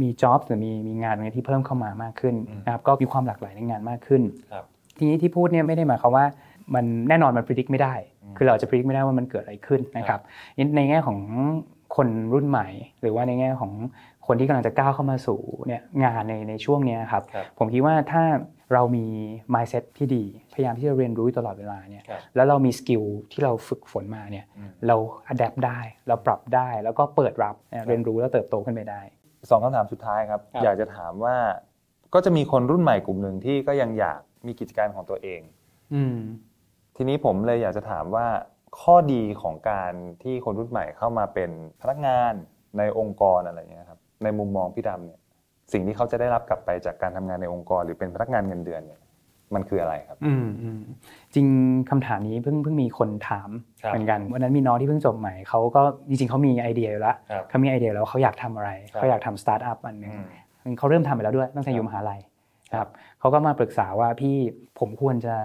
[0.01, 4.65] มีจ็อบหรือมีมีงานตรงนี้ที่เพิ่มเข้ามามากขึ้นอืมนะครับก็มีความหลากหลายในงานมากขึ้นครับ
[4.97, 6.25] ทีนี้ที่พูดเนี่ยไม่ได้หมายความว่า
[6.75, 10.21] มันแน่นอนมันพิจิตรไม่ได้อืม คือเราจะพิจิตรไม่ได้ว่ามันเกิดอะไรขึ้นนะครับ
[10.75, 11.19] ในแง่ของ
[11.95, 12.67] คนรุ่นใหม่
[13.01, 13.71] หรือว่าในแง่ของ
[14.27, 18.23] คนที่กำลังจะก้าวเข้ามาสู่เนี่ยงานในในช่วงเนี้ยครับครับผมคิดว่าถ้า
[18.73, 19.05] เรามี
[19.53, 24.95] mindset ที่ดี พยายามที่จะเรียนรู้อยู่ตลอดเวลาเนี่ยครับแล้วเรามีสกิลที่เราฝึกฝนมาเนี่ยอืมเรา
[25.31, 29.01] adapt ได้เราปรับได้ แล้วก็เปิดรับเนี่ยเรียนรู้แล้วเติบโตขึ้นไปได้
[29.49, 31.35] สองคำถามสุดท้ายครับครับ อยากจะถามว่า
[32.13, 35.41] ก็จะมีคนรุ่นใหม่กลุ่มหนึ่งที่ก็ยังอยากมีกิจการของตัวเอง
[35.93, 36.17] อืม
[36.97, 38.27] ทีนี้ผมเลยอยากจะถามว่า
[38.81, 41.49] ข้อดีของการที่คนรุ่นใหม่เข้ามาเป็น
[41.81, 42.33] พนักงาน
[42.77, 45.19] ในองค์กรอะไรอย่างเงี้ยครับในมุมมองพี่ดำเนี่ย
[45.73, 49.01] สิ่งที่เขาจะได้รับกลับไปจากการทำงานในองค์กร หรือเป็นพนักงานเงินเดือนเนี่ย
[49.55, 50.81] มันคืออะไรครับ อืมอืม
[51.33, 51.47] จริง
[51.89, 53.49] คำถามนี้เพิ่งเพิ่งมีคนถาม
[53.83, 60.11] ครับเหมือนกันวันนั้นมีน้องที่เพิ่งจบใหม่เขาก็จริงๆเขามีไอเดียอยู่แล้วครับเขามีไอเดียแล้วเขาอยากทำอะไรครับเขาอยากทำสตาร์ทอัพอันหนึ่ง
[60.63, 62.19] อืมเขาเริ่มทำไปแล้วด้วยตั้งแต่อยู่มหาลัย
[62.73, 62.87] ครับ
[63.19, 64.35] เขาก็มาปรึกษาว่าพี่
[64.79, 65.35] ผมควรจะ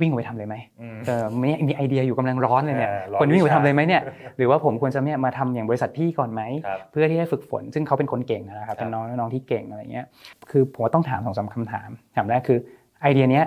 [0.00, 4.02] วิ่งออกไปทำเลยไหมอืมเออมีมีไอเดียอยู่กำลังร้อนเลยเนี่ยเออร้อนควรวิ่งออกไปวิชาทำเลยไหมเนี่ย
[4.36, 10.06] หรือว่าผมควรจะเนี่ยมาทำอย่างบริษัทพี่ก่อนไหมครับเพื่อที่ได้ฝึกฝนซึ่งเขาเป็นคนเก่งนะครับครับเป็นน้องน้องที่เก่งอะไรเงี้ย
[10.50, 12.58] คือผมว่าต้องถามสองสามคำถามถามแรกคือ
[13.02, 13.44] ไอเดียเนี้ย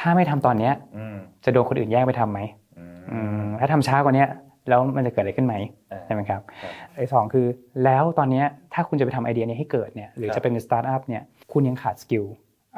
[0.00, 2.40] ถ้าไม่ทำตอนเนี้ยอืมจะโดนคนอื่นแย่งไปทำไหม
[2.78, 4.28] อืมอืมถ้าทำช้ากว่าเนี้ย
[4.68, 5.54] แล้วมันจะเกิดอะไรขึ้นไหม
[5.92, 7.46] อ่าใช่ไหมครับครับไอ้สองคือ
[7.84, 11.22] แล้วตอนเนี้ยถ้าคุณจะไปทำไอเดียนี้ให้เกิดเนี่ยหรือครับจะเป็นสตาร์ทอัพเนี่ย
[11.52, 12.24] คุณยังขาด skill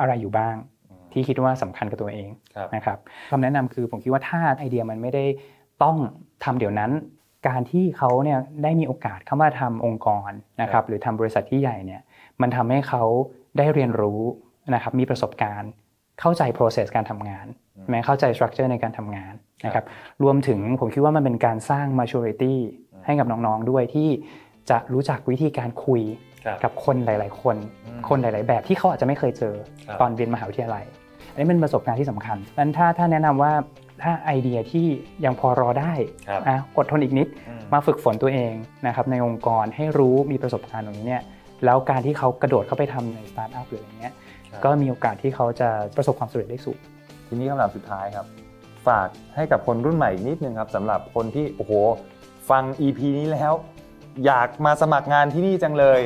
[0.00, 0.77] อะไรอยู่บ้างอืม
[1.12, 2.98] ที่คิดว่าสำคัญกับตัวเองครับนะครับ
[3.30, 5.24] คำแนะนำคือผมคิดว่าถ้าไอเดียมันไม่ได้
[5.82, 5.96] ต้อง
[6.44, 6.90] ทำเดี๋ยวนั้น
[7.48, 10.30] การที่เขาเนี่ยได้มีโอกาสเข้ามาทำองค์กร
[10.62, 12.00] นะคครัรับบหรือทำบริษัทที่ใหญ่เนี่ย
[12.40, 13.02] มันทำให้เขา
[13.58, 14.20] ได้เรียนรู้
[14.74, 15.70] นะครับมีประสบการณ์
[16.20, 17.46] เข้าใจ process การทำงาน
[17.90, 19.84] แม้เข้าใจ structure ในการทำงานนะครับ
[20.22, 22.54] รวมถึงผมคิดว่ามันเป็นการสร้าง maturity
[23.04, 24.08] ให้กับน้องๆด้วยที่
[24.70, 26.02] จะรู้จักวิธีการคุย
[26.44, 29.54] ครับกับคนหลาย ๆ คนอืมคนหลาย ๆ แบบที่เขาอาจจะไม่เคยเจอ
[29.86, 30.84] ครับตอนเรียนมหาวิทยาลัย
[31.30, 33.52] อันนี้เป็นประสบการณ์ที่สำคัญนั้นถ้าถ้าแนะนำว่า
[34.02, 34.86] ถ้าไอเดียที่
[35.24, 35.92] ยังพอรอได้
[36.28, 38.54] ครับอะอดทนอีกนิดอืมมาฝึกฝนตัวเอง
[38.86, 41.22] นะครับในองค์กรให้รู้มีประสบการณ์ตรงนี้เนี่ย
[41.64, 44.14] แล้วการที่เขากระโดดเข้าไปทำในสตาร์ทอัพหรืออะไรเงี้ย
[44.50, 46.78] ครับก็มีโอกาสที่เขาจะประสบความสำเร็จได้สูง
[47.26, 48.26] ทีนี้คำถามสุดท้ายครับ
[48.88, 51.72] ฝากให้กับคนรุ่นใหม่อีกนิดนึงครับสำหรับคนที่โอ้โห
[52.50, 53.52] ฟัง EP นี้แล้ว
[54.26, 56.00] อยากมาสมัครงานที่นี่จังเลย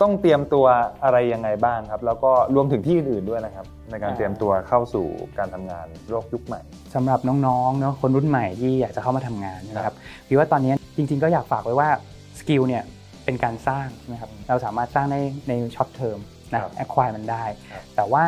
[0.00, 0.66] ต้องเตรียมตัว
[1.04, 5.06] อะไรยังไงบ้างครับ แล้วก็รวมถึงที่อื่นๆด้วยนะครับ ในการอ่าเตรียมตัวเข้าสู่
[5.38, 6.60] การทำงานโลกยุคใหม่
[6.94, 9.94] สำหรับน้องๆเนาะคนรุ่นใหม่ที่อยากจะเข้ามาทำงานนะครับ
[10.28, 11.88] พี่ว่าตอนนี้จริง ๆ ก็อยากฝากไว้ว่า
[12.38, 12.82] skill เนี่ย
[13.24, 16.18] เป็นการสร้างนะครับเราสามารถสร้างได้ใน short term
[16.52, 18.22] นะครับ acquire มันได้ครับแต่ว่า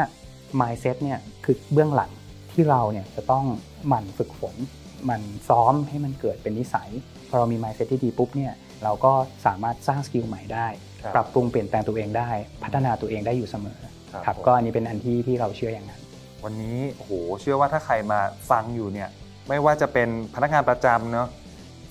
[0.60, 2.10] mindset เนี่ยคือเบื้องหลัง
[2.52, 3.44] ที่เราเนี่ยจะต้อง
[3.88, 4.56] หมั่นฝึกฝน
[5.04, 6.90] หมั่นซ้อมให้มันเกิดเป็นนิสัย
[7.28, 8.52] พอเรามี mindset ที่ดีปุ๊บเนี่ย
[8.86, 9.12] เราก็
[9.46, 10.66] สามารถสร้าง skill ใหม่ได้
[11.02, 12.30] ครับปรับปรุงเปลี่ยนแปลงตัวเองได้
[12.64, 13.78] พัฒนาตัวเองได้อยู่เสมอ
[14.12, 16.00] ครับครับผมก็อันนี้เป็นอันที่ที่เราเชื่ออย่างนั้น
[16.44, 18.20] วันนี้โอ้โหเชื่อว่าถ้าใครมา
[18.50, 19.08] ฟังอยู่เนี่ย
[19.48, 21.28] ไม่ว่าจะเป็นพนักงานประจำเนาะ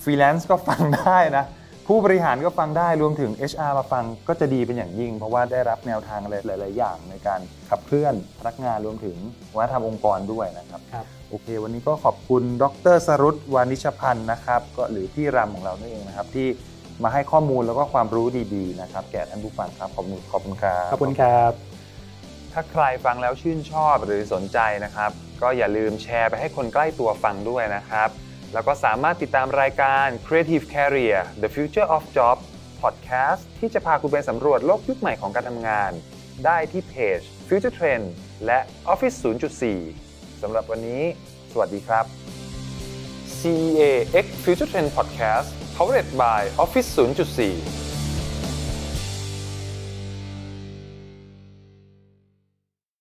[0.04, 1.46] ฟรีแลนซ์ก็ฟังได้นะ
[1.88, 9.18] ผู้บริหารก็ฟังได้รวมถึง HR มาฟังก็จะดีเป็นอย่างยิ่ง เพราะว่าได้รับแนวทางอะไรหลาย ๆ อย่างในการขับเคลื่อนพนักงานรวมถึง
[9.58, 16.48] วัฒนธรรมองค์กรด้วยนะครับครับโอเค วันนี้ก็ขอบคุณดร.สรุตวานิชพันธ์นะครับ ก็หรือพี่รำของเรานั่นเองนะครับที่
[17.04, 21.52] มาให้ข้อมูลแล้วก็ความรู้ดีๆนะครับ แก่ท่านผู้ฟังครับขอบคุณขอบคุณครับขอบคุณครับ
[22.54, 28.10] ถ้าใครฟังแล้วชื่นชอบหรือสนใจนะครับ ก็อย่าลืมแชร์ไปให้คนใกล้ตัวฟังด้วยนะครับ
[28.54, 32.38] แล้วก็สามารถติดตามรายการ Creative Career The Future of Job
[32.82, 35.92] Podcast ที่จะพาคุณไปสำรวจโลกยุคใหม่ของการทำงาน
[36.46, 38.06] ได้ที่เพจ Future Trend
[38.46, 38.60] และ
[38.94, 39.16] Office
[39.80, 41.04] 0.4 สำหรับวันนี้
[41.52, 42.06] สวัสดีครับ
[43.40, 43.84] CEA
[44.24, 47.85] X Future Trend Podcast powered by Office 0.4